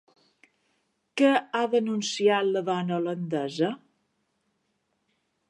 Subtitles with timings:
[1.21, 1.29] Què
[1.59, 3.71] ha denunciat la dona holandesa?